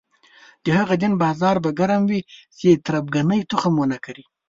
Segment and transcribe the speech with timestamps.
[0.63, 2.21] د هغه دین بازار به ګرم وي
[2.59, 4.23] چې تربګنۍ تخم ونه کري.